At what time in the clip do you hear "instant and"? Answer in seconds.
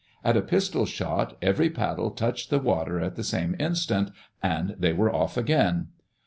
3.59-4.75